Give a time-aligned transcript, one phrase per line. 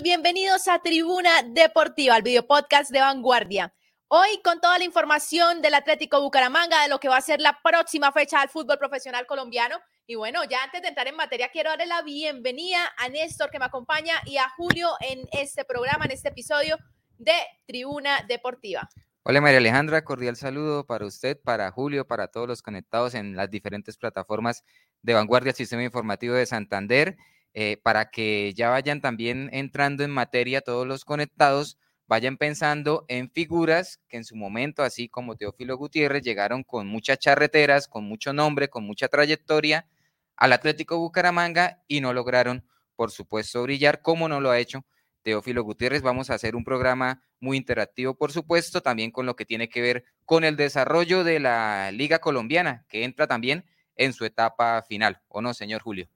[0.00, 3.72] amigos, bienvenidos a Tribuna Deportiva, el video podcast de Vanguardia.
[4.08, 7.58] Hoy con toda la información del Atlético Bucaramanga, de lo que va a ser la
[7.62, 9.76] próxima fecha del fútbol profesional colombiano.
[10.06, 13.58] Y bueno, ya antes de entrar en materia, quiero darle la bienvenida a Néstor que
[13.58, 16.78] me acompaña y a Julio en este programa, en este episodio
[17.18, 17.34] de
[17.66, 18.88] Tribuna Deportiva.
[19.22, 23.50] Hola María Alejandra, cordial saludo para usted, para Julio, para todos los conectados en las
[23.50, 24.64] diferentes plataformas
[25.02, 27.16] de Vanguardia Sistema Informativo de Santander.
[27.54, 33.30] Eh, para que ya vayan también entrando en materia todos los conectados, vayan pensando en
[33.30, 38.32] figuras que en su momento, así como Teófilo Gutiérrez, llegaron con muchas charreteras, con mucho
[38.32, 39.86] nombre, con mucha trayectoria
[40.36, 42.64] al Atlético Bucaramanga y no lograron,
[42.96, 44.84] por supuesto, brillar como no lo ha hecho
[45.22, 46.02] Teófilo Gutiérrez.
[46.02, 49.80] Vamos a hacer un programa muy interactivo, por supuesto, también con lo que tiene que
[49.80, 53.64] ver con el desarrollo de la Liga Colombiana, que entra también
[53.96, 56.08] en su etapa final, ¿o no, señor Julio?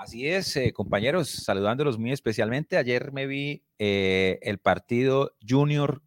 [0.00, 2.78] Así es, eh, compañeros, saludándolos muy especialmente.
[2.78, 6.00] Ayer me vi eh, el partido Junior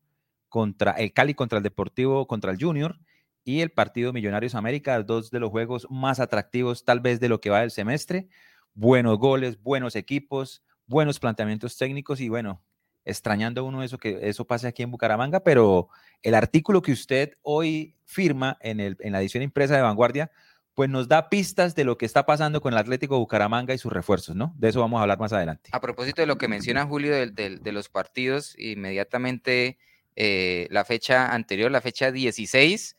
[0.50, 2.98] contra el Cali contra el Deportivo contra el Junior
[3.44, 7.40] y el partido Millonarios América, dos de los juegos más atractivos tal vez de lo
[7.40, 8.30] que va del semestre.
[8.74, 12.64] Buenos goles, buenos equipos, buenos planteamientos técnicos y bueno,
[13.06, 15.90] extrañando uno eso que eso pase aquí en Bucaramanga, pero
[16.24, 20.32] el artículo que usted hoy firma en, el, en la edición impresa de Vanguardia
[20.76, 23.94] pues nos da pistas de lo que está pasando con el Atlético Bucaramanga y sus
[23.94, 24.54] refuerzos, ¿no?
[24.58, 25.70] De eso vamos a hablar más adelante.
[25.72, 29.78] A propósito de lo que menciona Julio de, los partidos, inmediatamente
[30.16, 32.98] eh, la fecha anterior, la fecha 16,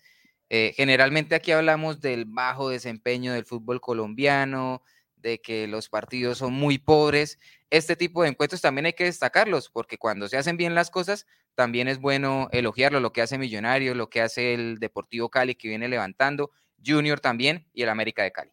[0.50, 4.82] eh, generalmente aquí hablamos del bajo desempeño del fútbol colombiano,
[5.16, 7.40] de que los partidos son muy pobres.
[7.70, 11.26] Este tipo de encuentros también hay que destacarlos, porque cuando se hacen bien las cosas,
[11.56, 15.68] también es bueno elogiarlo, lo que hace Millonarios, lo que hace el Deportivo Cali que
[15.68, 16.52] viene levantando
[16.84, 18.50] Junior también y el América de Cali.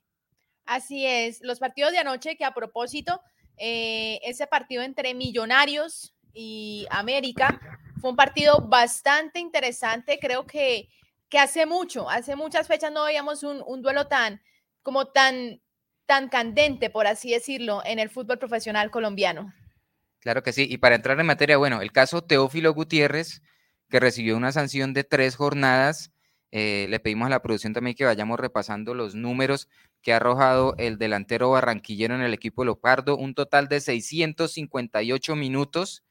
[0.66, 3.22] Así es, los partidos de anoche que a propósito,
[3.58, 7.60] eh, ese partido entre Millonarios y América
[8.00, 10.90] fue un partido bastante interesante, creo que,
[11.30, 14.42] que hace mucho, hace muchas fechas no veíamos un, un duelo tan,
[14.82, 15.62] como tan,
[16.06, 19.54] tan candente, por así decirlo, en el fútbol profesional colombiano.
[20.20, 23.42] Claro que sí, y para entrar en materia, bueno, el caso Teófilo Gutiérrez,
[23.90, 26.12] que recibió una sanción de tres jornadas
[26.52, 29.70] eh, le pedimos a la producción también que vayamos repasando los números
[30.02, 36.04] que ha arrojado el delantero barranquillero en el equipo Lopardo, un total de 658 minutos,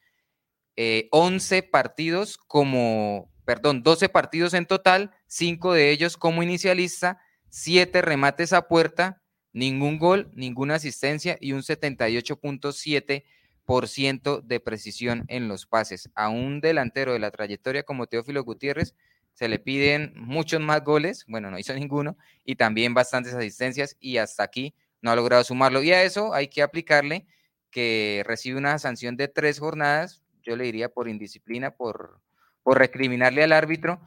[1.11, 7.21] 11 eh, partidos como, perdón, 12 partidos en total, 5 de ellos como inicialista,
[7.51, 9.21] 7 remates a puerta,
[9.53, 16.09] ningún gol, ninguna asistencia y un 78.7% de precisión en los pases.
[16.15, 18.95] A un delantero de la trayectoria como Teófilo Gutiérrez,
[19.41, 24.19] se le piden muchos más goles, bueno, no hizo ninguno, y también bastantes asistencias, y
[24.19, 25.83] hasta aquí no ha logrado sumarlo.
[25.83, 27.27] Y a eso hay que aplicarle
[27.71, 32.21] que recibe una sanción de tres jornadas, yo le diría por indisciplina, por,
[32.63, 34.03] por recriminarle al árbitro,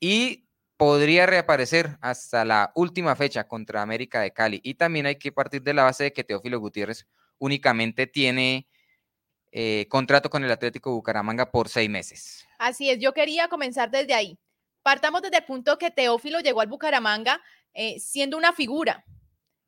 [0.00, 4.58] y podría reaparecer hasta la última fecha contra América de Cali.
[4.64, 7.06] Y también hay que partir de la base de que Teófilo Gutiérrez
[7.36, 8.66] únicamente tiene
[9.52, 12.46] eh, contrato con el Atlético Bucaramanga por seis meses.
[12.58, 14.38] Así es, yo quería comenzar desde ahí.
[14.88, 17.42] Partamos desde el punto que Teófilo llegó al Bucaramanga
[17.74, 19.04] eh, siendo una figura.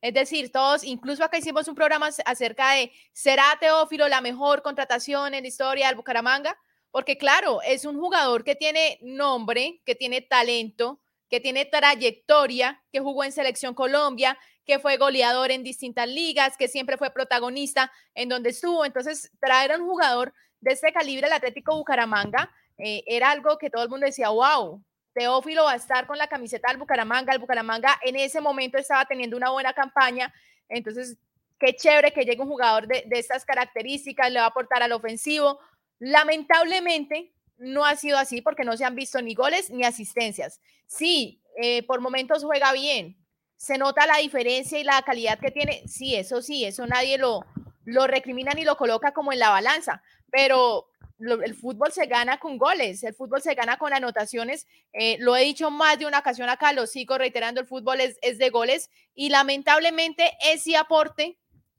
[0.01, 5.35] Es decir, todos, incluso acá hicimos un programa acerca de, ¿será Teófilo la mejor contratación
[5.35, 6.59] en la historia del Bucaramanga?
[6.91, 13.01] Porque claro, es un jugador que tiene nombre, que tiene talento, que tiene trayectoria, que
[13.01, 18.31] jugó en Selección Colombia, que fue goleador en distintas ligas, que siempre fue protagonista en
[18.31, 18.87] donde estuvo.
[18.87, 23.69] Entonces, traer a un jugador de este calibre al Atlético Bucaramanga eh, era algo que
[23.69, 24.83] todo el mundo decía, wow,
[25.21, 27.35] Teófilo va a estar con la camiseta del Bucaramanga.
[27.35, 30.33] El Bucaramanga en ese momento estaba teniendo una buena campaña.
[30.67, 31.19] Entonces,
[31.59, 35.61] qué chévere que llegue un jugador de, estas características, le va a aportar al ofensivo.
[35.99, 40.59] Lamentablemente, no ha sido así porque no se han visto ni goles ni asistencias.
[40.87, 43.19] Sí, eh, por momentos juega bien.
[43.59, 45.87] Se nota la diferencia y la calidad que tiene.
[45.87, 47.45] Sí, eso sí, eso nadie lo,
[47.85, 50.03] lo recrimina ni lo coloca como en la balanza.
[50.31, 50.90] Pero
[51.21, 54.67] el fútbol se gana con goles, el fútbol se gana con anotaciones.
[54.93, 58.39] Eh, lo he dicho más de una ocasión acá, lo sigo reiterando, el fútbol es,
[58.39, 61.39] de goles y lamentablemente ese aporte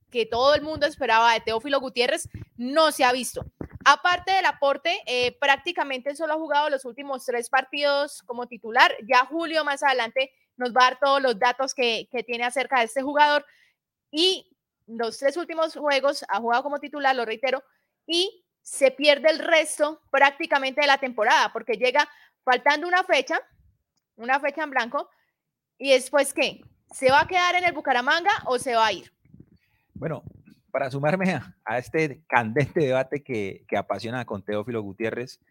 [0.10, 3.46] que todo el mundo esperaba de Teófilo Gutiérrez no se ha visto.
[3.86, 8.94] Aparte del aporte, eh, prácticamente solo ha jugado los últimos tres partidos como titular.
[9.08, 12.80] Ya Julio más adelante nos va a dar todos los datos que, que tiene acerca
[12.80, 13.46] de este jugador.
[14.12, 14.52] Y
[14.86, 17.64] los tres últimos juegos ha jugado como titular, lo reitero,
[18.06, 18.41] y
[18.72, 22.08] se pierde el resto prácticamente de la temporada, porque llega
[22.46, 23.38] faltando una fecha,
[24.16, 25.10] una fecha en blanco,
[25.78, 29.12] y después qué, ¿se va a quedar en el Bucaramanga o se va a ir?
[29.94, 30.24] Bueno,
[30.72, 35.42] para sumarme a, este candente debate que, que apasiona con Teófilo Gutiérrez,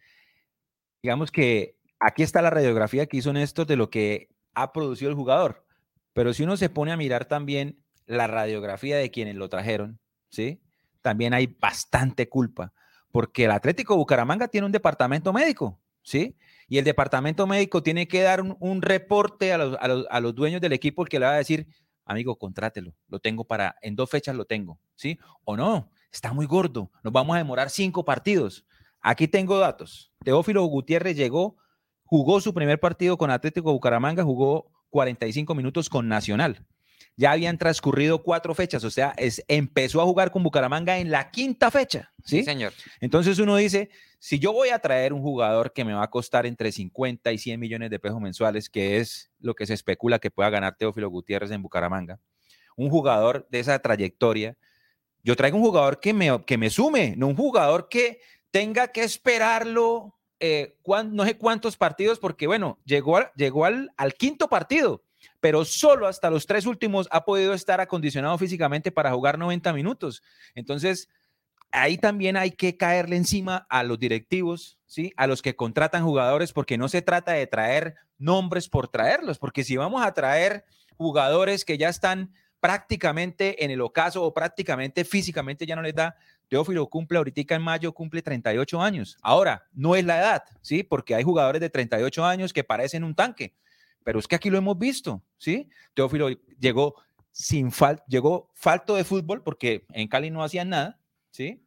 [1.03, 5.17] digamos que aquí está la radiografía que hizo Néstor de lo que ha producido el
[5.17, 5.67] jugador.
[6.15, 10.01] Pero si uno se pone a mirar también la radiografía de quienes lo trajeron,
[10.31, 10.63] ¿sí?
[11.03, 12.73] También hay bastante culpa,
[13.13, 16.37] porque el Atlético Bucaramanga tiene un departamento médico, ¿sí?
[16.69, 20.73] Y el departamento médico tiene que dar un, reporte a los, a los, dueños del
[20.73, 21.67] equipo que le va a decir,
[22.05, 25.19] amigo, contrátelo, lo tengo para, en dos fechas lo tengo, ¿sí?
[25.45, 28.65] O no, está muy gordo, nos vamos a demorar cinco partidos.
[29.01, 30.13] Aquí tengo datos.
[30.23, 31.57] Teófilo Gutiérrez llegó,
[32.05, 36.67] jugó su primer partido con Atlético Bucaramanga, jugó 45 minutos con Nacional.
[37.21, 41.31] Ya habían transcurrido cuatro fechas, o sea, es, empezó a jugar con Bucaramanga en la
[41.31, 42.11] quinta fecha.
[42.25, 42.43] ¿sí?
[42.43, 42.73] señor.
[42.99, 46.47] Entonces uno dice, si yo voy a traer un jugador que me va a costar
[46.47, 50.31] entre 50 y 100 millones de pesos mensuales, que es lo que se especula que
[50.31, 52.19] pueda ganar Teófilo Gutiérrez en Bucaramanga,
[52.75, 54.57] un jugador de esa trayectoria,
[55.23, 59.03] yo traigo un jugador que me, que me sume, no un jugador que tenga que
[59.03, 60.79] esperarlo eh,
[61.11, 65.05] no sé cuántos partidos, porque bueno, llegó, llegó al, al quinto partido,
[65.41, 70.23] pero solo hasta los tres últimos ha podido estar acondicionado físicamente para jugar 90 minutos.
[70.55, 71.09] Entonces,
[71.73, 75.13] ahí también hay que caerle encima a los directivos, ¿sí?
[75.17, 79.65] A los que contratan jugadores, porque no se trata de traer nombres por traerlos, porque
[79.65, 80.65] si vamos a traer
[80.97, 86.17] jugadores que ya están prácticamente en el ocaso o prácticamente físicamente ya no les da,
[86.49, 89.17] Teófilo cumple ahorita en mayo, cumple 38 años.
[89.23, 90.83] Ahora, no es la edad, ¿sí?
[90.83, 93.55] Porque hay jugadores de 38 años que parecen un tanque,
[94.05, 95.69] pero es que aquí lo hemos visto, ¿sí?
[95.95, 96.95] Teófilo llegó
[97.33, 101.01] sin falta, llegó falto de fútbol porque en Cali no hacían nada,
[101.31, 101.63] ¿sí?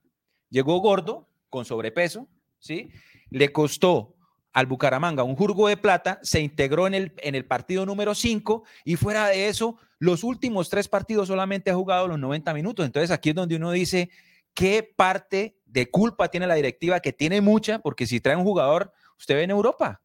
[0.50, 2.28] Llegó gordo, con sobrepeso,
[2.60, 2.90] ¿sí?
[3.30, 4.16] Le costó
[4.52, 8.64] al Bucaramanga un jurgo de plata, se integró en el, en el partido número 5
[8.86, 12.86] y fuera de eso, los últimos tres partidos solamente ha jugado los 90 minutos.
[12.86, 14.10] Entonces aquí es donde uno dice,
[14.54, 17.00] ¿qué parte de culpa tiene la directiva?
[17.00, 20.03] Que tiene mucha, porque si trae un jugador, usted ve en Europa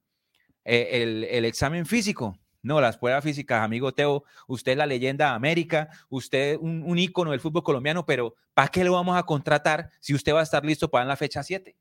[0.69, 2.38] eh, el, examen físico.
[2.61, 6.99] No, las pruebas físicas, amigo Teo, usted es la leyenda de América, usted un, un
[6.99, 10.43] ícono del fútbol colombiano, pero ¿para qué lo vamos a contratar si usted va a
[10.43, 11.75] estar listo para la fecha 7?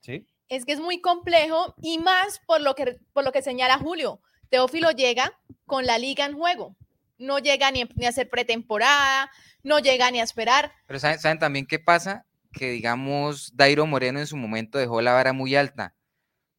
[0.00, 0.26] ¿Sí?
[0.48, 4.20] Es que es muy complejo y más por lo que, por lo que señala Julio.
[4.50, 6.76] Teófilo llega con la liga en juego.
[7.18, 9.30] No llega ni, ni a hacer pretemporada,
[9.62, 10.72] no llega ni a esperar.
[10.86, 12.26] Pero ¿saben, también qué pasa?
[12.52, 15.94] Que digamos, Dairo Moreno en su momento dejó la vara muy alta,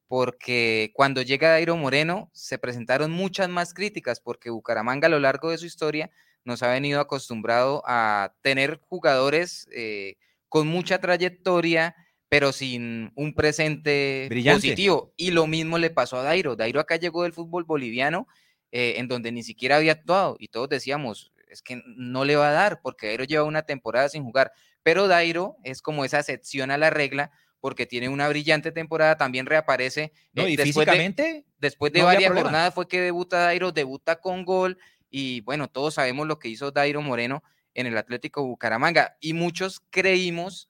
[0.08, 5.52] porque cuando llega Dairo Moreno se presentaron muchas más críticas, porque Bucaramanga a lo largo
[5.52, 6.12] de su historia
[6.44, 10.16] nos ha venido acostumbrado a tener jugadores eh,
[10.48, 11.96] con mucha trayectoria,
[12.30, 15.14] pero sin un presente positivo.
[15.18, 16.56] Y lo mismo le pasó a Dairo.
[16.56, 18.28] Dairo acá llegó del fútbol boliviano,
[18.72, 22.50] eh, en donde ni siquiera había actuado, y todos decíamos, es que no le va
[22.50, 24.52] a dar porque Dairo lleva una temporada sin jugar.
[24.84, 27.32] Pero Dairo es como esa excepción a la regla
[27.66, 30.14] porque tiene una brillante temporada, también reaparece.
[30.34, 31.24] No, eh, y después físicamente.
[31.24, 34.78] De, después de varias jornadas fue que debuta Dairo, debuta con gol
[35.10, 37.42] y bueno, todos sabemos lo que hizo Dairo Moreno
[37.74, 40.70] en el Atlético Bucaramanga y muchos creímos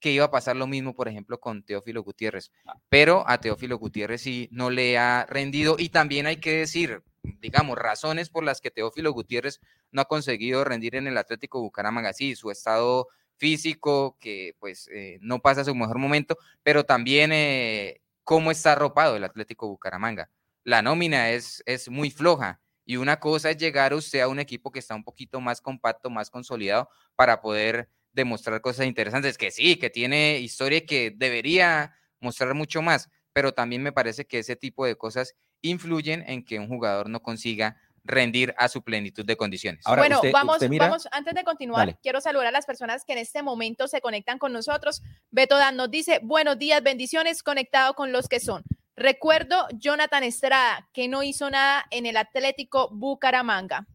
[0.00, 2.52] que iba a pasar lo mismo, por ejemplo, con Teófilo Gutiérrez.
[2.66, 2.74] Ah.
[2.90, 7.78] Pero a Teófilo Gutiérrez sí no le ha rendido y también hay que decir, digamos,
[7.78, 12.12] razones por las que Teófilo Gutiérrez no ha conseguido rendir en el Atlético Bucaramanga.
[12.12, 18.00] Sí, su estado físico, que pues eh, no pasa su mejor momento, pero también eh,
[18.24, 20.30] cómo está arropado el Atlético Bucaramanga.
[20.64, 24.70] La nómina es, es muy floja y una cosa es llegar usted a un equipo
[24.70, 29.76] que está un poquito más compacto, más consolidado para poder demostrar cosas interesantes, que sí,
[29.76, 34.86] que tiene historia que debería mostrar mucho más, pero también me parece que ese tipo
[34.86, 39.84] de cosas influyen en que un jugador no consiga rendir a su plenitud de condiciones.
[39.86, 43.88] bueno, vamos, vamos, antes de continuar, quiero saludar a las personas que en este momento
[43.88, 45.02] se conectan con nosotros.
[45.30, 48.62] Beto Dan nos dice, buenos días, bendiciones, conectado con los que son.
[48.96, 53.88] Recuerdo Jonathan Estrada, que no hizo nada en el Atlético Bucaramanga.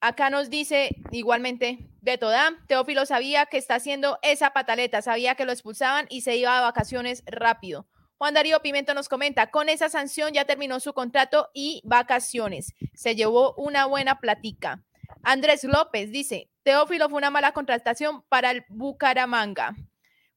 [0.00, 5.46] Acá nos dice igualmente Beto Dan, Teófilo sabía que está haciendo esa pataleta, sabía que
[5.46, 7.86] lo expulsaban y se iba a vacaciones rápido.
[8.18, 12.74] Juan Darío Pimento nos comenta, con esa sanción ya terminó su contrato y vacaciones.
[12.94, 14.82] Se llevó una buena platica.
[15.22, 19.76] Andrés López dice, Teófilo fue una mala contratación para el Bucaramanga.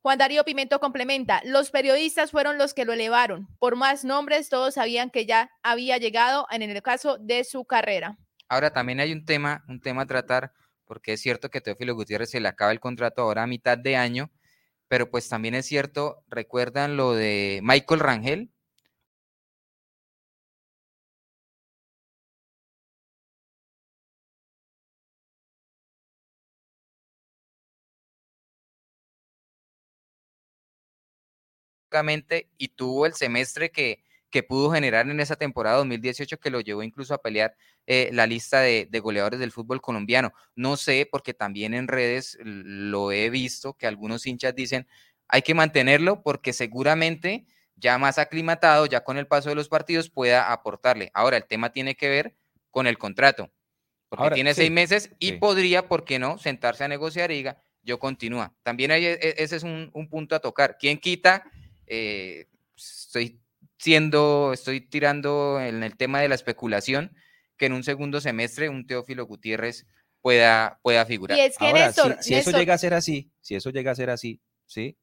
[0.02, 3.48] Juan Darío Pimento complementa, los periodistas fueron los que lo elevaron.
[3.60, 8.18] Por más nombres, todos sabían que ya había llegado en el caso de su carrera.
[8.50, 10.52] Ahora también hay un tema, un tema a tratar,
[10.84, 13.96] porque es cierto que Teófilo Gutiérrez se le acaba el contrato ahora a mitad de
[13.96, 14.32] año
[14.90, 18.52] pero pues también es cierto, recuerdan lo de Michael Rangel,
[32.58, 36.84] y tuvo el semestre que que pudo generar en esa temporada 2018 que lo llevó
[36.84, 37.56] incluso a pelear
[37.88, 40.34] eh, la lista de, de, goleadores del fútbol colombiano.
[40.56, 44.88] No sé, porque también en redes lo he visto que algunos hinchas dicen
[45.30, 47.46] hay que mantenerlo porque seguramente
[47.76, 51.12] ya más aclimatado, ya con el paso de los partidos, pueda aportarle.
[51.14, 52.36] Ahora, el tema tiene que ver
[52.72, 53.50] con el contrato,
[54.10, 58.00] porque tiene seis meses y podría, ¿por qué no?, sentarse a negociar y diga, yo
[58.00, 58.54] continúa.
[58.64, 60.78] También hay, e, ese es un, punto a tocar.
[60.78, 61.50] ¿Quién quita?
[61.88, 63.40] Eh, estoy
[63.80, 67.16] siendo, estoy tirando en el tema de la especulación,
[67.58, 69.88] que en un segundo semestre un Teófilo Gutiérrez
[70.22, 71.38] pueda, pueda figurar.
[71.38, 74.10] Y es que Ahora, si, eso llega a ser así, si eso llega a ser
[74.10, 74.98] así, ¿sí?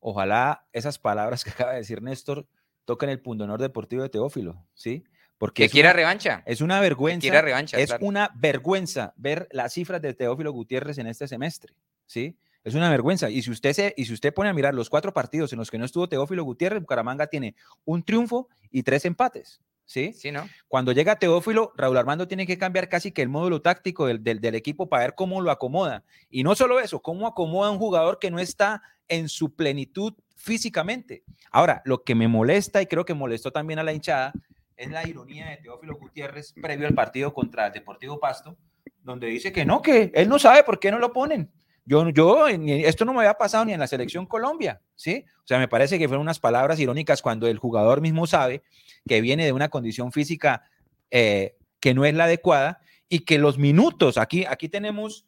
[0.00, 2.46] Ojalá esas palabras que acaba de decir Néstor
[2.84, 5.04] toquen el pundonor deportivo de Teófilo, ¿sí?
[5.38, 6.42] Porque que quiera revancha.
[6.46, 7.20] Es una vergüenza.
[7.20, 7.78] quiera revancha.
[7.78, 11.74] Es una vergüenza ver las cifras de Teófilo Gutiérrez en este semestre,
[12.06, 12.38] ¿sí?
[12.64, 13.30] Es una vergüenza.
[13.30, 15.70] Y si usted se, y si usted pone a mirar los cuatro partidos en los
[15.70, 17.54] que no estuvo Teófilo Gutiérrez, Bucaramanga tiene
[17.84, 19.60] un triunfo y tres empates.
[19.86, 20.14] ¿Sí?
[20.14, 20.48] Sí, ¿no?
[20.66, 24.54] Cuando llega Teófilo, Raúl Armando tiene que cambiar casi que el módulo táctico del, del,
[24.54, 26.04] equipo para ver cómo lo acomoda.
[26.30, 30.14] Y no solo eso, cómo acomoda a un jugador que no está en su plenitud
[30.36, 31.22] físicamente.
[31.50, 34.32] Ahora, lo que me molesta y creo que molestó también a la hinchada
[34.76, 38.56] es la ironía de Teófilo Gutiérrez previo al partido contra el Deportivo Pasto,
[39.02, 41.50] donde dice que no, que él no sabe por qué no lo ponen.
[41.86, 45.24] Yo, yo, esto no me había pasado ni en la selección Colombia, ¿sí?
[45.38, 48.62] O sea, me parece que fueron unas palabras irónicas cuando el jugador mismo sabe
[49.06, 50.62] que viene de una condición física
[51.10, 55.26] eh, que no es la adecuada y que los minutos, aquí, aquí tenemos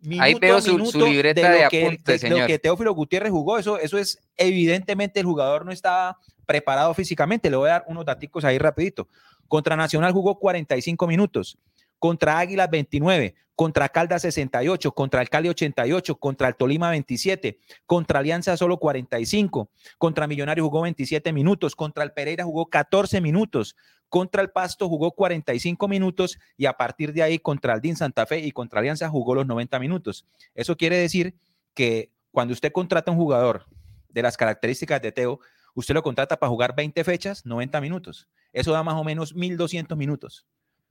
[0.00, 2.40] minuto Ahí veo su, libreta de, apuntes, señor.
[2.40, 7.50] lo que Teófilo Gutiérrez jugó, eso, eso es evidentemente el jugador no estaba preparado físicamente.
[7.50, 9.08] Le voy a dar unos datos ahí rapidito.
[9.48, 11.58] Contra Nacional jugó 45 minutos,
[11.98, 18.20] contra Águilas 29, contra Caldas 68, contra el Cali 88, contra el Tolima 27, contra
[18.20, 23.74] Alianza solo 45, contra Millonarios jugó 27 minutos, contra el Pereira jugó 14 minutos,
[24.10, 28.26] contra el Pasto jugó 45 minutos y a partir de ahí contra el DIN Santa
[28.26, 30.26] Fe y contra Alianza jugó los 90 minutos.
[30.54, 31.34] Eso quiere decir
[31.72, 33.64] que cuando usted contrata un jugador
[34.10, 35.40] de las características de Teo,
[35.74, 38.28] usted lo contrata para jugar 20 fechas, 90 minutos.
[38.52, 40.46] Eso da más o menos 1.200 minutos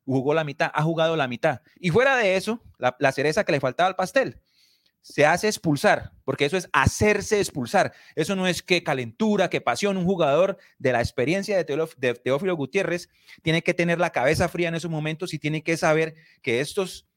[0.05, 1.61] jugó la mitad, ha jugado la mitad.
[1.79, 4.39] Y fuera de eso, la, cereza que le faltaba al pastel,
[5.01, 7.93] se hace expulsar, porque eso es hacerse expulsar.
[8.15, 9.97] Eso no es que calentura, que pasión.
[9.97, 13.09] Un jugador de la experiencia de, Teófilo Gutiérrez
[13.43, 17.07] tiene que tener la cabeza fría en esos momentos y tiene que saber que estos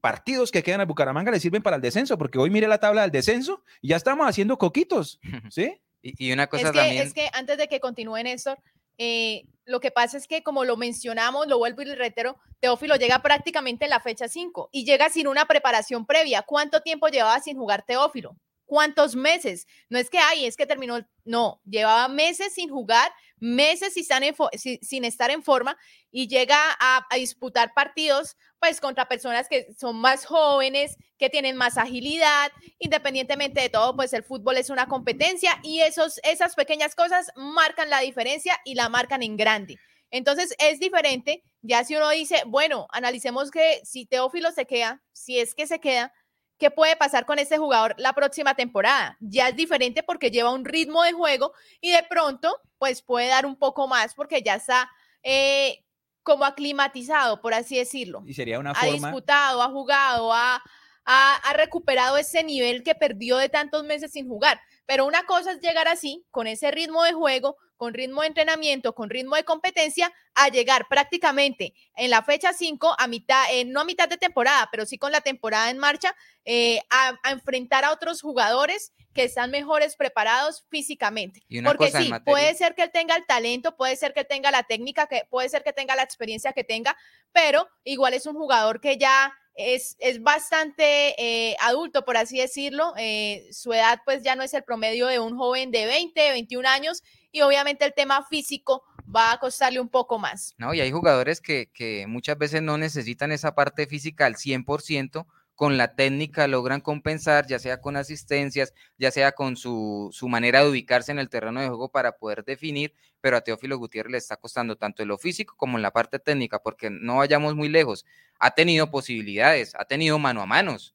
[0.00, 3.02] partidos que quedan al Bucaramanga le sirven para el descenso, porque hoy mire la tabla
[3.02, 5.18] del descenso y ya estamos haciendo coquitos,
[5.50, 5.80] ¿sí?
[6.02, 7.06] Y, una cosa es que, también...
[7.06, 8.58] Es que antes de que continúe Néstor,
[8.98, 12.96] eh, lo que pasa es que, como lo mencionamos, lo vuelvo y le reitero, Teófilo
[12.96, 16.42] llega prácticamente en la fecha 5 y llega sin una preparación previa.
[16.42, 18.36] ¿Cuánto tiempo llevaba sin jugar Teófilo?
[18.66, 19.66] ¿Cuántos meses?
[19.88, 25.30] No es que, ay, es que terminó, no, llevaba meses sin jugar, meses sin, estar
[25.30, 25.76] en forma
[26.10, 31.76] y llega a, disputar partidos pues contra personas que son más jóvenes, que tienen más
[31.76, 37.30] agilidad, independientemente de todo, pues el fútbol es una competencia y esos, esas pequeñas cosas
[37.36, 39.78] marcan la diferencia y la marcan en grande.
[40.10, 45.40] Entonces es diferente, ya si uno dice, bueno, analicemos que si Teófilo se queda, si
[45.40, 46.12] es que se queda,
[46.58, 49.16] ¿Qué puede pasar con este jugador la próxima temporada?
[49.20, 53.44] Ya es diferente porque lleva un ritmo de juego y de pronto, pues puede dar
[53.44, 54.90] un poco más porque ya está
[55.22, 55.84] eh,
[56.22, 58.22] como aclimatizado, por así decirlo.
[58.26, 58.88] Y sería una forma.
[58.88, 60.62] Ha disputado, ha jugado, ha,
[61.04, 64.60] ha, recuperado ese nivel que perdió de tantos meses sin jugar.
[64.86, 68.94] Pero una cosa es llegar así, con ese ritmo de juego, con ritmo de entrenamiento,
[68.94, 73.80] con ritmo de competencia, a llegar prácticamente en la fecha 5 a mitad, eh, no
[73.80, 76.14] a mitad de temporada, pero sí con la temporada en marcha,
[76.44, 81.42] eh, a, enfrentar a otros jugadores que están mejores preparados físicamente.
[81.64, 84.64] Porque sí, puede ser que él tenga el talento, puede ser que él tenga la
[84.64, 86.96] técnica, que puede ser que tenga la experiencia que tenga,
[87.32, 92.92] pero igual es un jugador que ya es, es bastante eh, adulto, por así decirlo.
[92.96, 96.68] Eh, su edad pues ya no es el promedio de un joven de 20, 21
[96.68, 97.02] años
[97.34, 100.54] y obviamente el tema físico va a costarle un poco más.
[100.56, 105.26] No, y hay jugadores que, muchas veces no necesitan esa parte física al 100%,
[105.56, 110.62] con la técnica logran compensar, ya sea con asistencias, ya sea con su, su, manera
[110.62, 114.18] de ubicarse en el terreno de juego para poder definir, pero a Teófilo Gutiérrez le
[114.18, 117.68] está costando tanto en lo físico como en la parte técnica, porque no vayamos muy
[117.68, 118.06] lejos.
[118.38, 120.94] Ha tenido posibilidades, ha tenido mano a manos,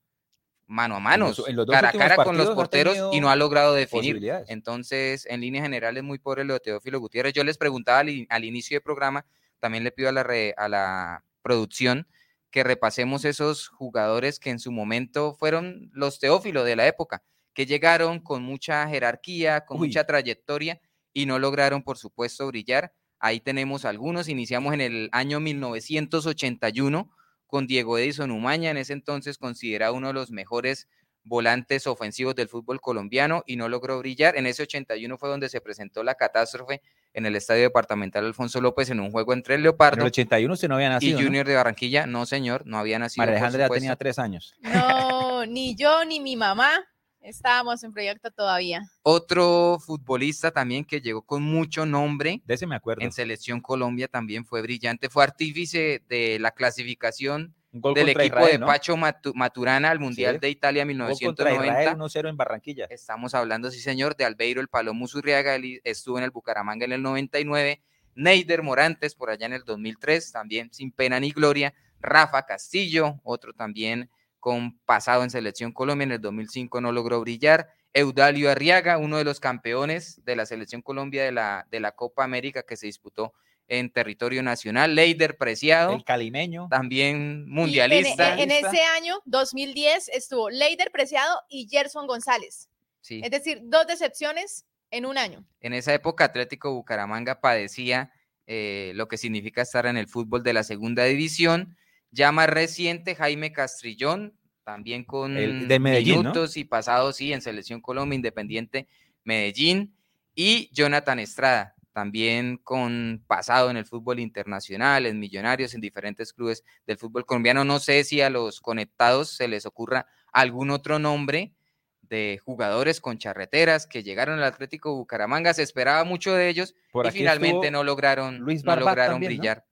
[0.69, 4.21] mano a manos, cara a cara con los porteros y no ha logrado definir.
[4.47, 7.33] Entonces, en líneas generales, muy pobre lo de Teófilo Gutiérrez.
[7.33, 9.25] Yo les preguntaba al, al inicio del programa,
[9.59, 10.25] también le pido a la,
[10.57, 12.07] a la producción,
[12.51, 17.23] que repasemos esos jugadores que en su momento fueron los Teófilo de la época,
[17.53, 20.79] que llegaron con mucha jerarquía, con mucha trayectoria
[21.13, 22.93] y no lograron, por supuesto, brillar.
[23.19, 24.29] Ahí tenemos algunos.
[24.29, 27.11] Iniciamos en el año 1981
[27.49, 30.87] con Diego Edison Umaña, en ese entonces considerado uno de los mejores
[31.23, 34.37] volantes ofensivos del fútbol colombiano y no logró brillar.
[34.37, 36.81] En ese 81 fue donde se presentó la catástrofe
[37.13, 39.97] en el Estadio Departamental Alfonso López en un juego entre el Leopardo.
[39.97, 41.19] En el 81 se no había nacido.
[41.19, 43.25] Y Junior de Barranquilla, no señor, no había nacido.
[43.25, 44.53] María Alejandra ya tenía tres años.
[44.61, 46.87] No, ni yo ni mi mamá
[47.21, 48.81] estábamos en proyecto todavía.
[49.03, 52.41] Otro futbolista también que llegó con mucho nombre.
[52.45, 53.01] De ese me acuerdo.
[53.01, 58.97] En Selección Colombia también fue brillante, fue artífice de la clasificación del equipo de Pacho
[58.97, 61.95] Maturana al Mundial de Italia 1990.
[61.95, 62.85] 1-0 en Barranquilla.
[62.89, 67.03] Estamos hablando, sí señor, de Albeiro el Palomo Zurriaga, estuvo en el Bucaramanga en el
[67.03, 67.81] 99,
[68.15, 73.53] Neider Morantes por allá en el 2003, también sin pena ni gloria, Rafa Castillo, otro
[73.53, 79.17] también con pasado en Selección Colombia, en el 2005 no logró brillar, Eudalio Arriaga, uno
[79.17, 82.85] de los campeones de la Selección Colombia de la, de la Copa América que se
[82.85, 83.33] disputó
[83.67, 84.95] en territorio nacional.
[84.95, 85.93] Leider Preciado.
[85.93, 86.67] El calimeño.
[86.69, 88.37] También mundialista.
[88.39, 92.69] En, ese año, 2010, estuvo Leider Preciado y Gerson González.
[93.01, 93.21] Sí.
[93.23, 95.45] Es decir, dos decepciones en un año.
[95.61, 98.11] En esa época, Atlético Bucaramanga padecía
[98.47, 101.77] eh, lo que significa estar en el fútbol de la segunda división.
[102.11, 108.15] Ya más reciente, Jaime Castrillón, también con de minutos y pasados, sí, en Selección Colombia
[108.15, 108.87] Independiente
[109.23, 109.95] Medellín.
[110.35, 116.63] Y Jonathan Estrada, también con pasado en el fútbol internacional, en Millonarios, en diferentes clubes
[116.87, 117.65] del fútbol colombiano.
[117.65, 121.53] No sé si a los conectados se les ocurra algún otro nombre
[122.01, 125.53] de jugadores con charreteras que llegaron al Atlético Bucaramanga.
[125.53, 129.65] Se esperaba mucho de ellos y finalmente no lograron, no lograron brillar.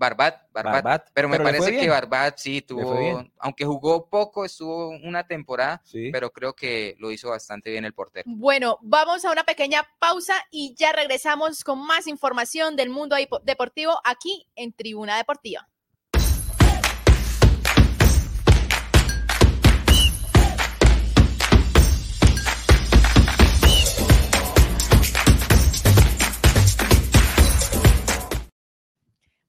[0.00, 5.82] Barbat, Barbat, pero me parece que Barbat sí tuvo, aunque jugó poco, estuvo una temporada,
[6.10, 8.24] pero creo que lo hizo bastante bien el portero.
[8.26, 14.00] Bueno, vamos a una pequeña pausa y ya regresamos con más información del mundo deportivo
[14.02, 15.68] aquí en Tribuna Deportiva.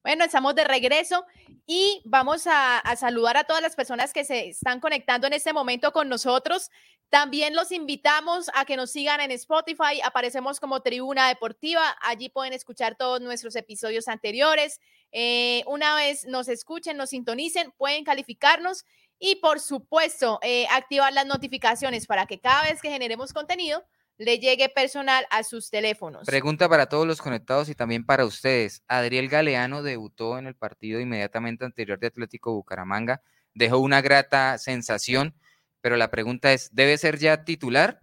[0.02, 1.24] Bueno, estamos de regreso
[1.64, 5.92] y vamos a, saludar a todas las personas que se están conectando en este momento
[5.92, 6.70] con nosotros.
[7.08, 10.00] También los invitamos a que nos sigan en Spotify.
[10.02, 11.96] Aparecemos como Tribuna Deportiva.
[12.02, 14.80] Allí pueden escuchar todos nuestros episodios anteriores.
[15.12, 18.84] Eh, una vez nos escuchen, nos sintonicen, pueden calificarnos
[19.20, 23.84] y por supuesto eh, activar las notificaciones para que cada vez que generemos contenido
[24.18, 26.26] le llegue personal a sus teléfonos.
[26.26, 28.82] Pregunta para todos los conectados y también para ustedes.
[28.86, 33.22] Adriel Galeano debutó en el partido inmediatamente anterior de Atlético Bucaramanga.
[33.54, 35.34] Dejó una grata sensación,
[35.80, 38.00] pero la pregunta es, ¿debe ser ya titular?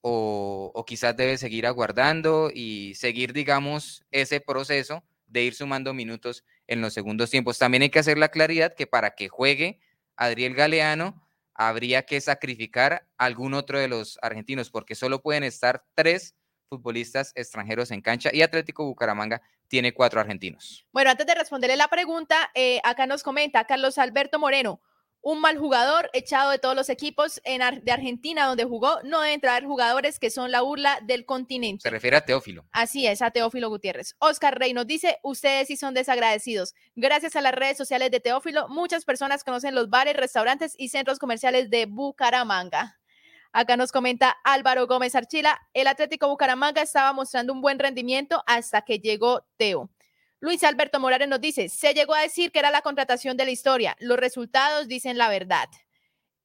[0.00, 6.44] O, o quizás debe seguir aguardando y seguir, digamos, ese proceso de ir sumando minutos
[6.66, 7.58] en los segundos tiempos.
[7.58, 9.80] También hay que hacer la claridad que para que juegue
[10.16, 11.23] Adriel Galeano,
[11.54, 16.34] habría que sacrificar algún otro de los argentinos, porque solo pueden estar tres
[16.68, 20.86] futbolistas extranjeros en cancha y Atlético Bucaramanga tiene cuatro argentinos.
[20.92, 24.80] Bueno, antes de responderle la pregunta, eh, acá nos comenta Carlos Alberto Moreno
[25.24, 29.00] un mal jugador echado de todos los equipos en de Argentina donde jugó.
[29.04, 31.82] No deben traer jugadores que son la burla del continente.
[31.82, 32.66] Se refiere a Teófilo.
[32.70, 34.14] Así es, a Teófilo Gutiérrez.
[34.18, 36.74] Oscar Rey nos dice, ustedes sí son desagradecidos.
[36.94, 41.18] Gracias a las redes sociales de Teófilo, muchas personas conocen los bares, restaurantes y centros
[41.18, 42.98] comerciales de Bucaramanga.
[43.52, 48.82] Acá nos comenta Álvaro Gómez Archila, el Atlético Bucaramanga estaba mostrando un buen rendimiento hasta
[48.82, 49.90] que llegó Teo.
[50.44, 53.50] Luis Alberto Morales nos dice, se llegó a decir que era la contratación de la
[53.50, 53.96] historia.
[53.98, 55.70] Los resultados dicen la verdad.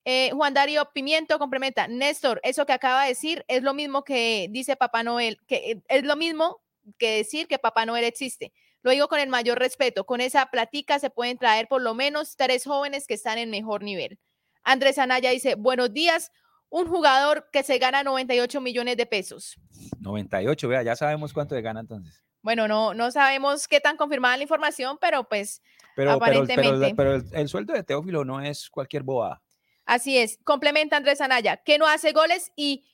[0.06, 4.48] Eh, Juan Darío Pimiento complementa, Néstor, eso que acaba de decir es lo mismo que
[4.52, 6.62] dice Papá Noel, que eh, es lo mismo
[6.98, 8.54] que decir que Papá Noel existe.
[8.84, 10.06] Lo digo con el mayor respeto.
[10.06, 13.84] Con esa platica se pueden traer por lo menos tres jóvenes que están en mejor
[13.84, 14.18] nivel.
[14.64, 16.32] Andrés Anaya dice, buenos días,
[16.70, 19.60] un jugador que se gana 98 millones de pesos.
[20.00, 22.29] 98, vea, ya sabemos cuánto se gana entonces.
[22.42, 25.62] Bueno, no, no sabemos qué tan confirmada la información, pero pues
[25.98, 26.94] aparentemente.
[26.96, 29.42] Pero, el, sueldo de Teófilo no es cualquier boa.
[29.86, 30.40] Así es.
[30.44, 32.86] Complementa Andrés Anaya, que no hace goles y,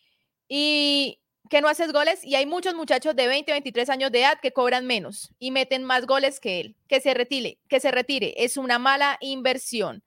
[0.48, 4.40] y que no haces goles y hay muchos muchachos de 20, 23 años de edad
[4.42, 6.76] que cobran menos y meten más goles que él.
[6.88, 8.34] Que se retire, que se retire.
[8.38, 10.04] Es una mala inversión.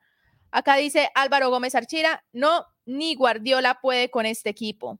[0.51, 4.99] Acá dice Álvaro Gómez Archira, no, ni Guardiola puede con este equipo.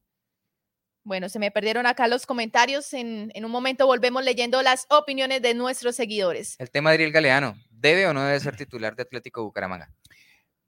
[1.09, 2.93] Bueno, se me perdieron acá los comentarios.
[2.93, 6.55] En, un momento volvemos leyendo las opiniones de nuestros seguidores.
[6.61, 9.91] El tema de Ariel Galeano, ¿debe o no debe ser titular de Atlético Bucaramanga?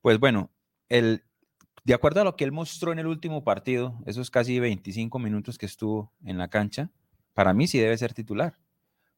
[0.01, 0.51] Pues bueno,
[0.89, 1.25] el,
[1.85, 5.59] de acuerdo a lo que él mostró en el último partido, esos casi 25 minutos
[5.59, 6.89] que estuvo en la cancha,
[7.35, 8.57] para mí sí debe ser titular.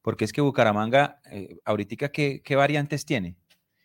[0.01, 3.37] Porque es que Bucaramanga, eh, ahorita, ¿qué, ¿qué, variantes tiene?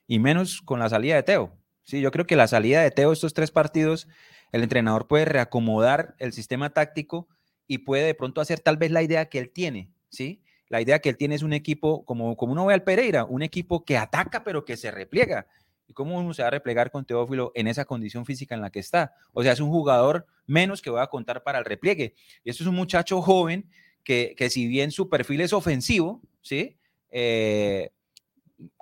[0.08, 1.56] Y menos con la salida de Teo.
[1.88, 4.08] Sí, yo creo que la salida de Teo, estos tres partidos,
[4.52, 7.28] el entrenador puede reacomodar el sistema táctico
[7.66, 10.42] y puede de pronto hacer tal vez la idea que él tiene, ¿sí?
[10.68, 13.40] La idea que él tiene es un equipo, como, como uno ve al Pereira, un
[13.40, 15.46] equipo que ataca pero que se repliega.
[15.86, 18.68] ¿Y cómo uno se va a replegar con Teófilo en esa condición física en la
[18.68, 19.14] que está?
[19.32, 22.14] O sea, es un jugador menos que va a contar para el repliegue.
[22.44, 23.66] Y esto es un muchacho joven
[24.04, 26.76] que, que si bien su perfil es ofensivo, ¿sí?
[27.10, 27.92] Eh,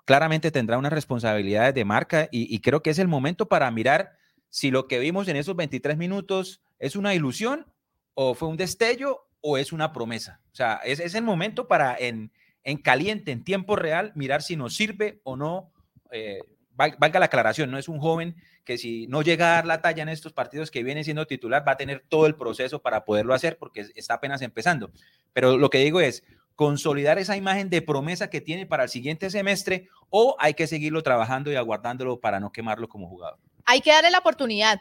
[0.06, 4.16] claramente tendrá unas responsabilidades de marca y, creo que es el momento para mirar
[4.48, 7.66] si lo que vimos en esos 23 minutos es una ilusión
[8.14, 10.40] o fue un destello o es una promesa.
[10.52, 14.76] O sea, es, el momento para en, en, caliente, en tiempo real, mirar si nos
[14.76, 15.72] sirve o no
[16.12, 16.38] eh,
[16.70, 20.04] valga la aclaración, no es un joven que si no llega a dar la talla
[20.04, 23.34] en estos partidos que viene siendo titular, va a tener todo el proceso para poderlo
[23.34, 24.92] hacer porque está apenas empezando.
[25.32, 26.22] Pero lo que digo es,
[26.56, 31.02] consolidar esa imagen de promesa que tiene para el siguiente semestre o hay que seguirlo
[31.02, 33.38] trabajando y aguardándolo para no quemarlo como jugador?
[33.66, 34.80] Hay que darle la oportunidad.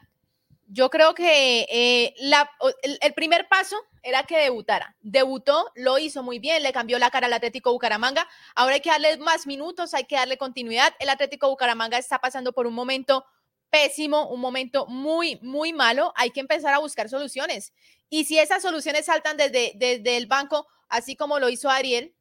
[0.68, 4.96] Yo creo que eh, el, el, primer paso era que debutara.
[5.02, 8.28] Debutó, lo hizo muy bien, le cambió la cara al Atlético Bucaramanga.
[8.56, 10.94] Ahora hay que darle más minutos, hay que darle continuidad.
[11.00, 13.26] El Atlético Bucaramanga está pasando por un momento
[13.70, 16.14] pésimo, un momento muy, muy malo.
[16.16, 17.74] Hay que empezar a buscar soluciones.
[18.10, 22.16] Y si esas soluciones saltan desde, desde el banco, así como lo hizo Ariel,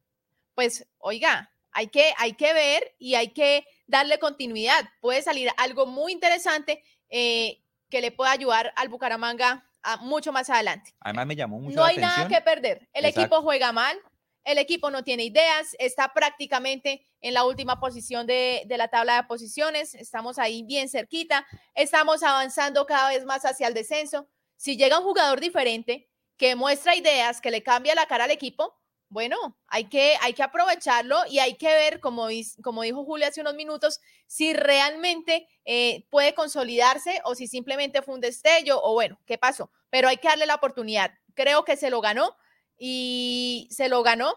[0.54, 4.88] pues oiga, hay que, hay que ver y hay que darle continuidad.
[5.00, 6.82] Puede salir algo muy interesante.
[7.10, 7.60] Eh,
[7.94, 10.92] que le pueda ayudar al Bucaramanga a mucho más adelante.
[10.98, 12.18] Además me llamó mucho No la hay atención.
[12.18, 12.88] nada que perder.
[12.92, 13.20] El Exacto.
[13.20, 13.96] equipo juega mal,
[14.42, 19.16] el equipo no tiene ideas, está prácticamente en la última posición de, de, la tabla
[19.16, 24.26] de posiciones, estamos ahí bien cerquita, estamos avanzando cada vez más hacia el descenso.
[24.56, 28.74] Si llega un jugador diferente que muestra ideas, que le cambia la cara al equipo,
[29.08, 29.36] bueno,
[29.68, 32.26] hay que, hay que aprovecharlo y hay que ver, como,
[32.62, 38.14] como dijo Julio hace unos minutos, si realmente eh, puede consolidarse o si simplemente fue
[38.14, 39.70] un destello o bueno, ¿qué pasó?
[39.90, 41.12] Pero hay que darle la oportunidad.
[41.34, 42.36] Creo que se lo ganó
[42.76, 44.34] y se lo ganó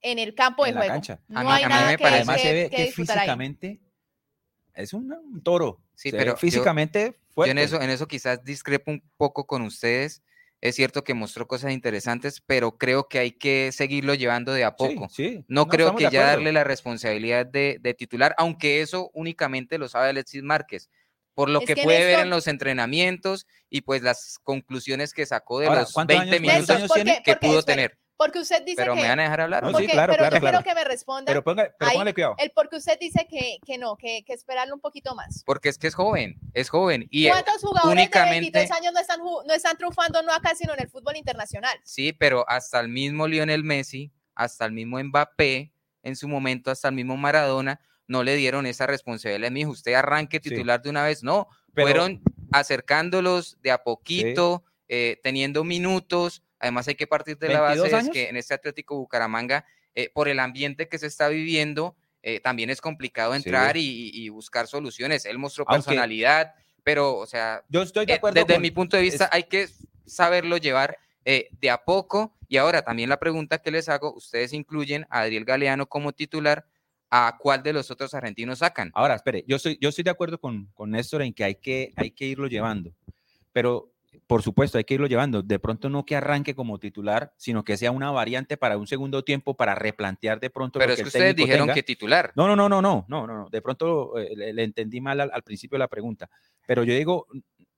[0.00, 0.94] en el campo de en la juego.
[0.94, 1.20] Cancha.
[1.26, 2.76] No a mí, hay a mí nada me que, parece, además que, se ve que
[2.76, 3.22] que disfrutar ahí.
[3.22, 3.80] físicamente
[4.74, 5.82] es un, un toro.
[5.96, 9.62] Sí, Se pero físicamente yo, yo en eso, en eso quizás discrepo un poco con
[9.62, 10.22] ustedes.
[10.60, 14.74] Es cierto que mostró cosas interesantes, pero creo que hay que seguirlo llevando de a
[14.74, 15.08] poco.
[15.08, 15.44] Sí, sí.
[15.46, 19.88] No, No, creo que ya darle la responsabilidad de, de titular, aunque eso únicamente lo
[19.88, 20.90] sabe Alexis Márquez,
[21.34, 25.26] por lo Es que, que, puede ver en los entrenamientos y pues las conclusiones que
[25.26, 27.98] sacó de Ahora, los ¿cuántos 20 años- cuántos minutos que Porque, pudo tener.
[28.18, 29.00] Porque usted dice Pero que...
[29.02, 29.62] me van a dejar hablar.
[29.62, 29.78] No, ¿no?
[29.78, 30.58] sí, porque- claro, pero claro, yo claro.
[30.62, 31.24] quiero que me responda.
[31.26, 32.34] Pero, ponga, pero Ahí- póngale cuidado.
[32.38, 35.44] El porque usted dice que, que no, que, que esperarlo un poquito más.
[35.46, 37.06] Porque es que es joven, es joven.
[37.10, 40.74] Y ¿Cuántos jugadores únicamente- de 23 años no están, no están triunfando no acá, sino
[40.74, 41.78] en el fútbol internacional?
[41.84, 46.88] Sí, pero hasta el mismo Lionel Messi, hasta el mismo Mbappé, en su momento, hasta
[46.88, 49.50] el mismo Maradona, no le dieron esa responsabilidad.
[49.52, 50.50] Me dijo, usted arranque Sí.
[50.50, 51.22] titular de una vez.
[51.22, 52.20] No, Pero- fueron
[52.72, 56.42] acercándolos de a poquito, eh, teniendo minutos.
[56.60, 58.12] Además, hay que partir de la base 22 es años.
[58.12, 62.68] que en este Atlético Bucaramanga, eh, por el ambiente que se está viviendo, eh, también
[62.70, 63.36] es complicado Sí.
[63.38, 65.24] entrar y, y buscar soluciones.
[65.24, 68.70] Él mostró Aunque- personalidad, pero, o sea, Yo estoy de eh, acuerdo desde con- mi
[68.70, 69.68] punto de vista, es- hay que
[70.06, 72.34] saberlo llevar eh, de a poco.
[72.48, 76.64] Y ahora también la pregunta que les hago, ustedes incluyen a Adriel Galeano como titular,
[77.10, 78.90] ¿a cuál de los otros argentinos sacan?
[78.94, 81.92] Ahora, espere, yo estoy, yo estoy de acuerdo con, con Néstor en que hay, que
[81.96, 82.94] hay que irlo llevando,
[83.52, 83.92] pero
[84.26, 85.42] por supuesto hay que irlo llevando.
[85.42, 89.24] De pronto no que arranque como titular, sino que sea una variante para un segundo
[89.24, 91.74] tiempo para replantear de pronto Pero lo es que ustedes dijeron tenga.
[91.74, 92.32] que titular.
[92.34, 93.48] No, no, no, no, no, no, no, no.
[93.50, 96.28] De pronto eh, le, le entendí mal al, al principio de la pregunta,
[96.66, 97.26] pero yo digo,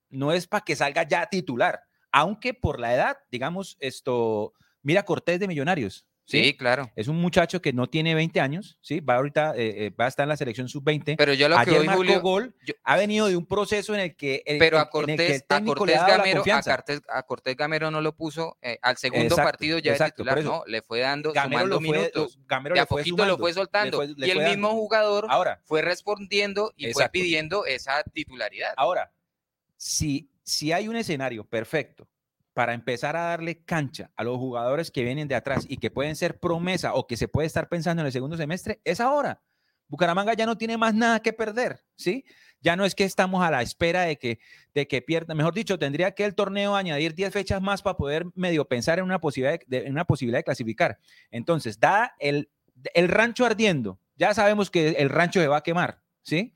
[0.08, 1.80] no es para que salga ya titular,
[2.12, 6.06] aunque por la edad, digamos, esto, mira Cortés de Millonarios.
[6.30, 6.90] Sí, claro.
[6.94, 9.00] Es un muchacho que no tiene 20 años, ¿sí?
[9.00, 11.16] Va ahorita, eh, eh, va a estar en la selección sub-20.
[11.16, 14.00] Pero yo lo que Ayer marcó Julio, gol, yo- ha venido de un proceso en
[14.00, 16.08] el que el, pero a en el que el Cortés, a le Cortés ha dado
[16.10, 16.62] la Gamero, a.
[16.62, 20.30] Cortés, a Cortés Gamero no lo puso eh, al segundo Exacto, partido ya exacto, de
[20.30, 22.38] titular, no, le fue dando, Gamero sumando fue, minutos.
[22.46, 23.96] Gamero de a poquito lo fue le soltando.
[23.96, 24.80] fue- le y el mismo dando.
[24.82, 28.72] jugador Ahora, fue respondiendo y fue pidiendo esa titularidad.
[28.76, 29.12] ahora,
[29.76, 32.06] si, si hay un escenario perfecto
[32.60, 36.14] para empezar a darle cancha a los jugadores que vienen de atrás y que pueden
[36.14, 39.40] ser promesa o que se puede estar pensando en el segundo semestre, es ahora.
[39.88, 42.22] Bucaramanga ya no tiene más nada que perder, ¿sí?
[42.60, 44.40] Ya no es que estamos a la espera de que,
[44.74, 48.26] de que pierda, mejor dicho, tendría que el torneo añadir 10 fechas más para poder
[48.34, 50.98] medio pensar en una posibilidad de, en una posibilidad de clasificar.
[51.30, 52.50] Entonces, da el,
[52.92, 56.54] el rancho ardiendo, ya sabemos que el rancho se va a quemar, ¿sí?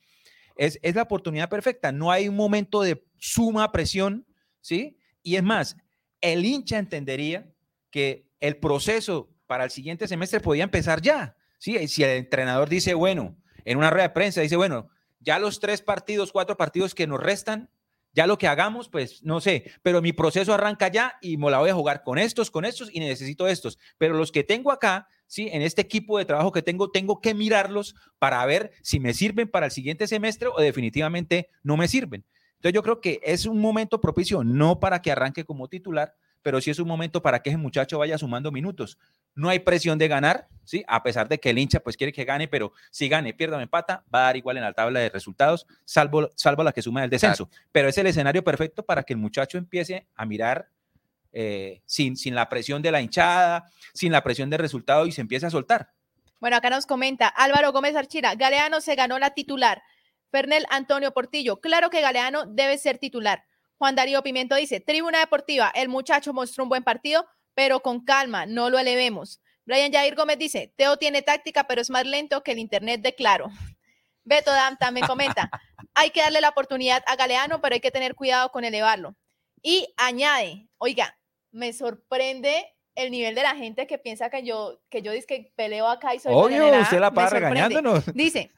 [0.59, 4.27] Es, es la oportunidad perfecta, no hay un momento de suma presión,
[4.61, 4.99] ¿sí?
[5.23, 5.79] Y es más,
[6.25, 7.47] el hincha entendería
[7.91, 11.87] que el proceso para el siguiente semestre podía empezar ya, ¿sí?
[11.87, 14.89] Si el entrenador dice, bueno, en una rueda de prensa dice, bueno,
[15.21, 17.71] ya los tres partidos, cuatro partidos que nos restan,
[18.15, 21.59] ya lo que hagamos, pues no sé, pero mi proceso arranca ya y me la
[21.59, 23.79] voy a jugar con estos, con estos y necesito estos.
[23.99, 27.35] Pero los que tengo acá, sí, en este equipo de trabajo que tengo, tengo que
[27.35, 32.25] mirarlos para ver si me sirven para el siguiente semestre o definitivamente no me sirven.
[32.65, 36.63] Entonces yo creo que es un momento propicio, no para que arranque como titular, pero
[36.63, 38.97] sí es un momento para que ese muchacho vaya sumando minutos.
[39.35, 40.83] No hay presión de ganar, ¿sí?
[40.89, 43.61] A pesar de que el hincha pues quiere que gane, pero si gane, pierda o
[43.61, 47.05] empata, va a dar igual en la tabla de resultados, salvo, salvo la que suma
[47.05, 47.51] el descenso.
[47.71, 50.71] Pero es el escenario perfecto para que el muchacho empiece a mirar
[51.35, 55.21] eh, sin, sin la presión de la hinchada, sin la presión del resultado y se
[55.21, 55.91] empiece a soltar.
[56.41, 59.83] Bueno, acá nos comenta Álvaro Gómez Archira, Galeano se ganó la titular.
[60.35, 63.45] Fernel Antonio Portillo, claro que Galeano debe ser titular.
[63.79, 68.45] Juan Darío Pimiento dice, Tribuna Deportiva, el muchacho mostró un buen partido, pero con calma,
[68.45, 69.41] no lo elevemos.
[69.65, 73.15] Brian Jair Gómez dice, Teo tiene táctica, pero es más lento que el internet de
[73.15, 73.47] Claro.
[74.25, 75.49] Beto Dam también comenta,
[75.95, 79.15] hay que darle la oportunidad a Galeano, pero hay que tener cuidado con elevarlo.
[79.63, 81.17] Y añade, oiga,
[81.53, 85.53] me sorprende el nivel de la gente que piensa que yo, que yo dice que
[85.55, 88.13] peleo acá y soy Obvio, usted la para regañándonos.
[88.15, 88.51] Dice,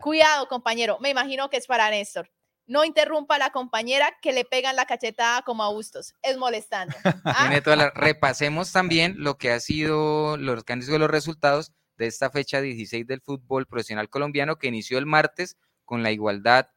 [0.00, 2.30] cuidado, compañero, me imagino que es para Néstor
[2.70, 6.14] no interrumpa a la compañera que le pegan la cachetada como a gustos.
[6.22, 6.94] Es molestando.
[7.24, 7.50] ¿Ah?
[7.96, 12.60] Repasemos también lo que ha sido los, que han sido los resultados de esta fecha
[12.60, 16.68] 16 del fútbol profesional colombiano que inició el martes con la igualdad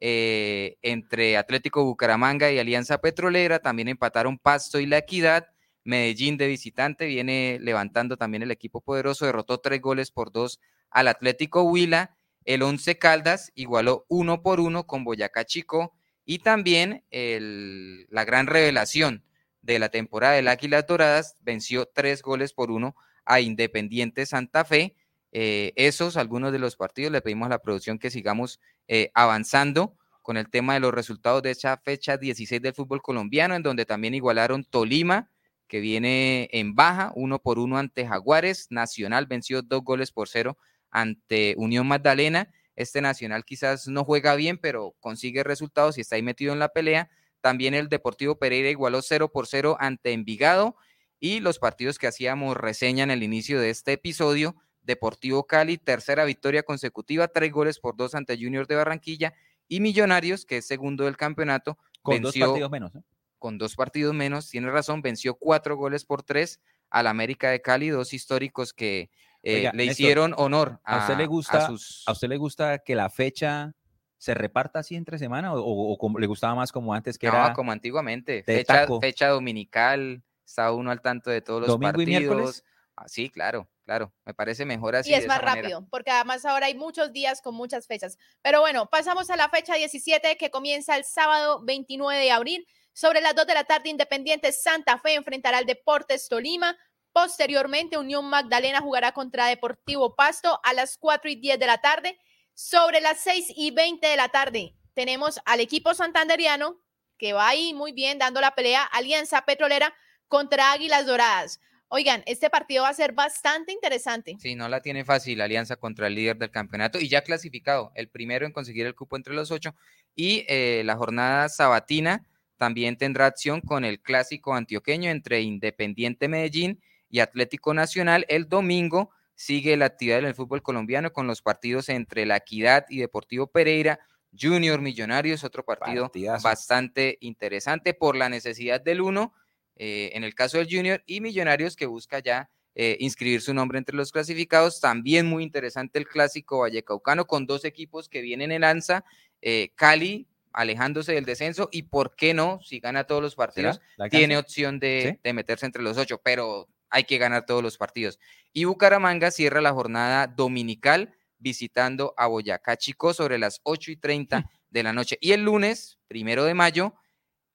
[0.00, 3.58] eh, entre Atlético Bucaramanga y Alianza Petrolera.
[3.58, 5.48] También empataron Pasto y La Equidad.
[5.84, 11.08] Medellín de visitante viene levantando también el equipo poderoso, derrotó tres goles por dos al
[11.08, 18.24] Atlético Huila el Once Caldas igualó uno por uno con Boyacá Chico y también la
[18.24, 19.24] gran revelación
[19.62, 24.96] de la temporada del Águilas Doradas venció tres goles por uno a Independiente Santa Fe.
[25.30, 29.96] Eh, esos, algunos de los partidos, le pedimos a la producción que sigamos eh, avanzando
[30.20, 33.86] con el tema de los resultados de esa fecha 16 del fútbol colombiano, en donde
[33.86, 35.30] también igualaron Tolima,
[35.68, 38.66] que viene en baja, uno por uno ante Jaguares.
[38.70, 40.58] Nacional venció dos goles por cero
[40.92, 42.52] ante Unión Magdalena.
[42.76, 46.68] Este Nacional quizás no juega bien, pero consigue resultados y está ahí metido en la
[46.68, 47.10] pelea.
[47.40, 50.76] También el Deportivo Pereira igualó 0 por 0 ante Envigado.
[51.18, 56.24] Y los partidos que hacíamos reseña en el inicio de este episodio, Deportivo Cali, tercera
[56.24, 59.34] victoria consecutiva, tres goles por dos ante Junior de Barranquilla.
[59.68, 62.92] Y Millonarios, que es segundo del campeonato, con dos partidos menos.
[63.38, 67.88] Con dos partidos menos, tiene razón, venció cuatro goles por tres al América de Cali,
[67.88, 69.10] dos históricos que
[69.42, 71.66] eh, le hicieron honor a, usted le gusta,
[72.06, 73.74] a, usted le gusta que la fecha
[74.16, 78.44] se reparta así entre semana o, le gustaba más como antes que era como antiguamente
[78.44, 83.08] fecha, fecha, dominical estaba uno al tanto de todos los Domingo partidos y miércoles ah,
[83.08, 86.76] sí claro claro me parece mejor así y es más rápido porque además ahora hay
[86.76, 88.18] muchos días con muchas fechas.
[88.42, 92.66] Pero bueno pasamos a la fecha 17 que comienza el sábado 29 de abril.
[92.94, 96.76] Sobre las 2 de la tarde Independiente Santa Fe enfrentará al Deportes Tolima
[97.12, 102.18] Posteriormente, Unión Magdalena jugará contra Deportivo Pasto a las 4 y 10 de la tarde.
[102.54, 106.80] Sobre las 6 y 20 de la tarde, tenemos al equipo santanderiano
[107.18, 109.94] que va ahí muy bien dando la pelea, Alianza Petrolera
[110.28, 111.60] contra Águilas Doradas.
[111.88, 114.36] Oigan, este partido va a ser bastante interesante.
[114.40, 118.08] Sí, no la tiene fácil Alianza contra el líder del campeonato y ya clasificado, el
[118.08, 119.74] primero en conseguir el cupo entre los ocho.
[120.14, 126.80] Y eh, la jornada sabatina también tendrá acción con el clásico antioqueño entre Independiente Medellín
[127.12, 128.26] y Atlético Nacional.
[128.28, 132.86] El domingo sigue la actividad en el fútbol colombiano con los partidos entre La Equidad
[132.88, 134.00] y Deportivo Pereira.
[134.36, 136.10] Junior Millonarios, otro partido
[136.42, 139.34] bastante interesante por la necesidad del uno,
[139.76, 143.76] eh, en el caso del Junior, y Millonarios que busca ya eh, inscribir su nombre
[143.76, 144.80] entre los clasificados.
[144.80, 149.04] También muy interesante el clásico Vallecaucano con dos equipos que vienen en alza.
[149.42, 154.38] Eh, Cali alejándose del descenso y por qué no, si gana todos los partidos, tiene
[154.38, 158.20] opción de, de, meterse entre los ocho, pero hay que ganar todos los partidos.
[158.52, 164.40] Y Bucaramanga cierra la jornada dominical visitando a Boyacá Chico sobre las 8 y 30
[164.40, 164.44] mm.
[164.70, 165.18] de la noche.
[165.20, 166.94] Y el lunes, primero de mayo,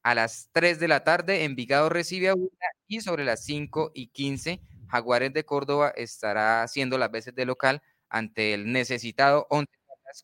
[0.03, 2.49] a las 3 de la tarde, Envigado recibe a una
[2.87, 7.81] y sobre las 5 y 15, Jaguares de Córdoba estará haciendo las veces de local
[8.09, 9.69] ante el necesitado 11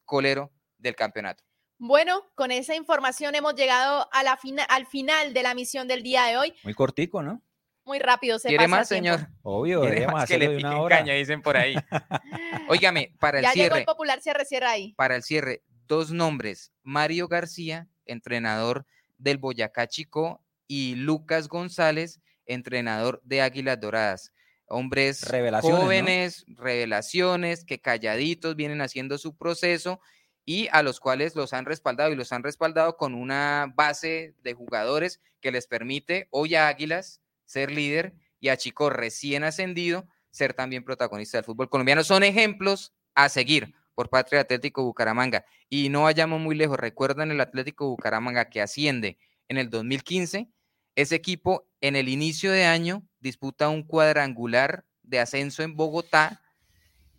[0.06, 1.44] colero del campeonato.
[1.78, 6.24] Bueno, con esa información hemos llegado a la al final de la misión del día
[6.26, 6.54] de hoy.
[6.64, 7.42] Muy cortico, ¿no?
[7.86, 9.28] Muy rápido se ¿Quiere pasa más, señor?
[9.42, 11.76] Obvio, ¿Quiere más que le piquen caña, dicen por ahí.
[12.70, 13.66] Óigame, para el ya cierre.
[13.66, 14.94] Llegó el popular cierre, cierra ahí.
[14.94, 16.72] Para el cierre, dos nombres.
[16.84, 18.86] Mario García, entrenador
[19.18, 24.34] del Boyacá Chico, y Lucas González, entrenador de Águilas Doradas.
[24.66, 25.24] Hombres
[25.62, 30.00] jóvenes, revelaciones, que calladitos vienen haciendo su proceso
[30.46, 34.54] y a los cuales los han respaldado y los han respaldado con una base de
[34.54, 40.54] jugadores que les permite hoy a Águilas ser líder y a Chico recién ascendido ser
[40.54, 42.04] también protagonista del fútbol colombiano.
[42.04, 45.46] Son ejemplos a seguir por del Atlético Bucaramanga.
[45.70, 46.80] Y no vayamos muy lejos.
[46.80, 50.50] Recuerdan el Atlético Bucaramanga que asciende en el 2015.
[50.96, 56.42] Ese equipo en el inicio de año disputa un cuadrangular de ascenso en Bogotá.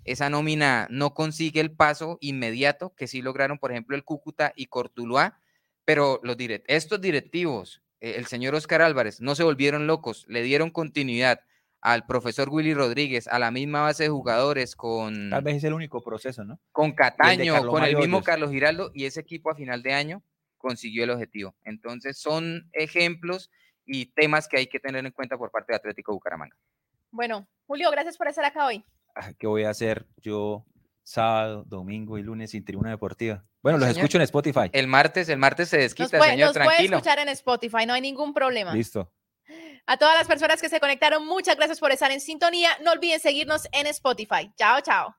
[0.05, 4.67] Esa nómina no consigue el paso inmediato que sí lograron, por ejemplo, el Cúcuta y
[4.67, 5.41] Cortuluá,
[5.85, 6.21] pero
[6.67, 11.41] estos directivos, el señor Oscar Álvarez, no se volvieron locos, le dieron continuidad
[11.81, 15.29] al profesor Willy Rodríguez, a la misma base de jugadores, con...
[15.29, 16.59] Tal vez es el único proceso, ¿no?
[16.73, 20.23] Con Cataño, con el mismo Carlos Giraldo, y ese equipo a final de año
[20.57, 21.55] consiguió el objetivo.
[21.63, 23.51] Entonces son ejemplos
[23.85, 26.57] y temas que hay que tener en cuenta por parte de Atlético Bucaramanga.
[27.11, 28.83] Bueno, Julio, gracias por estar acá hoy.
[29.39, 30.65] ¿Qué voy a hacer yo
[31.03, 33.45] sábado, domingo y lunes sin tribuna deportiva?
[33.65, 34.69] Bueno, los escucho en Spotify.
[34.73, 38.03] El martes, el martes se desquita, nos señor, nos puede escuchar en Spotify, no hay
[38.03, 38.75] ningún problema.
[38.75, 39.11] Listo.
[39.87, 42.69] A todas las personas que se conectaron, muchas gracias por estar en sintonía.
[42.83, 44.53] No olviden seguirnos en Spotify.
[44.59, 45.17] Chao, chao.